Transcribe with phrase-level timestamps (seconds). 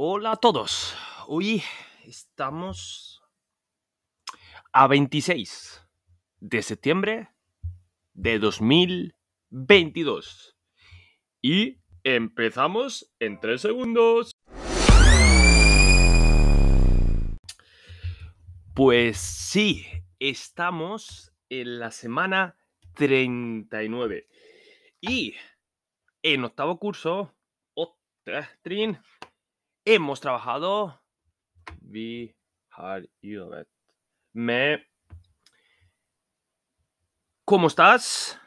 [0.00, 0.94] Hola a todos.
[1.26, 1.60] Hoy
[2.06, 3.20] estamos
[4.72, 5.84] a 26
[6.38, 7.30] de septiembre
[8.12, 10.56] de 2022.
[11.42, 14.30] Y empezamos en 3 segundos.
[18.76, 19.84] Pues sí,
[20.20, 22.56] estamos en la semana
[22.94, 24.28] 39.
[25.00, 25.34] Y
[26.22, 27.34] en octavo curso,
[27.74, 28.96] otra, Trin,
[29.88, 31.02] hemos trabajado.
[31.80, 32.36] Vi
[32.68, 33.68] har jobbet
[34.34, 34.80] med.
[37.46, 38.38] ¿Cómo estás?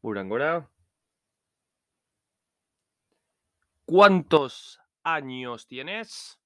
[0.00, 0.68] Hvordan går det?
[3.84, 6.40] ¿Cuántos años tienes?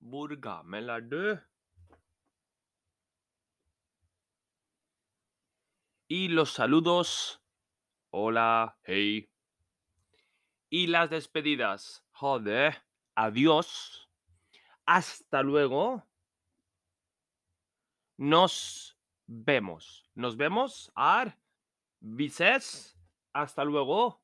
[0.00, 1.40] Hvor gammel?
[6.06, 7.40] Y los saludos.
[8.10, 9.28] Hola, hey.
[10.70, 12.03] Y las despedidas.
[12.14, 12.82] Joder.
[13.16, 14.08] Adiós.
[14.86, 16.02] Hasta luego.
[18.16, 20.08] Nos vemos.
[20.14, 20.92] Nos vemos.
[20.94, 21.36] Ar.
[22.00, 22.96] Vices.
[23.32, 24.22] Hasta luego.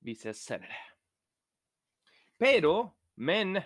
[0.00, 0.48] Vices.
[2.36, 3.64] Pero, men,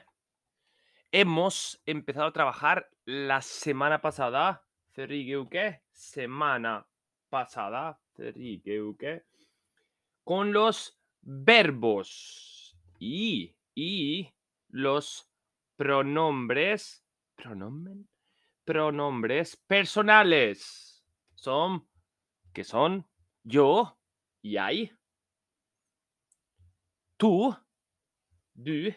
[1.11, 4.67] hemos empezado a trabajar la semana pasada.
[4.93, 6.87] Ferrigeuke, semana
[7.31, 7.99] pasada.
[8.15, 9.25] Ferrigeuke.
[10.25, 14.33] Con los verbos y, y
[14.69, 15.31] los
[15.77, 17.05] pronombres.
[17.35, 18.09] ¿Pronomen?
[18.65, 21.05] Pronombres personales.
[21.35, 21.89] Son,
[22.53, 23.09] que son
[23.43, 23.99] yo
[24.43, 24.93] y hay.
[27.17, 27.57] Tú,
[28.55, 28.93] du,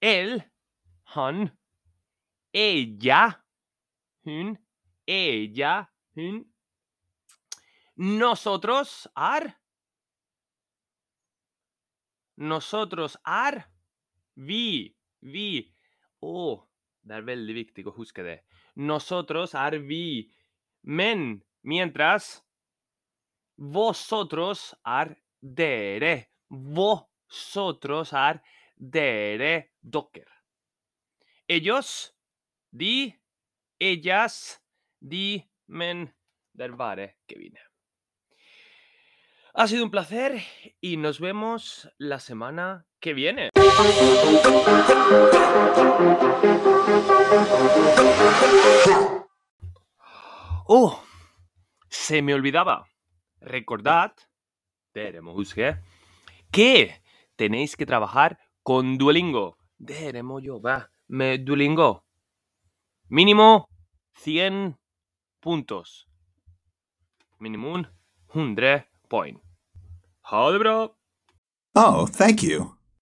[0.00, 0.52] él,
[1.06, 1.58] han,
[2.52, 3.44] ella,
[4.24, 4.58] hun,
[5.06, 6.54] ella, hun.
[7.96, 9.57] Nosotros, ar.
[12.38, 13.64] Nosotros er
[14.38, 14.94] vi.
[15.20, 15.50] Vi.
[16.22, 16.54] Å,
[17.02, 17.84] det er veldig viktig.
[18.78, 20.28] Nosotros er vi.
[20.82, 22.38] Men mientras
[23.58, 26.28] vosotros er dere.
[26.48, 28.38] Vosotros er
[28.78, 30.28] dere, dokker.
[31.48, 32.12] Ellos,
[32.70, 33.10] de,
[33.80, 34.60] ellas,
[35.00, 36.06] de, men
[36.54, 37.10] det er bare.
[39.54, 40.42] Ha sido un placer
[40.80, 43.50] y nos vemos la semana que viene.
[50.66, 51.02] Oh,
[51.88, 52.86] se me olvidaba.
[53.40, 54.12] Recordad,
[55.34, 55.78] huske,
[56.50, 57.02] que
[57.36, 59.56] tenéis que trabajar con Duolingo.
[59.78, 62.04] Dere må jobbe med Duolingo.
[63.08, 63.68] Mínimo
[64.14, 64.76] 100
[65.40, 66.08] puntos.
[67.38, 67.86] Minimum
[68.32, 69.38] 100 point.
[70.30, 70.88] Ha det bra!
[71.74, 72.77] Oh, thank you.